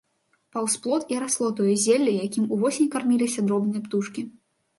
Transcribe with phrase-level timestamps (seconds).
[0.55, 4.21] Паўз плот і расло тое зелле, якім увосень карміліся дробныя птушкі.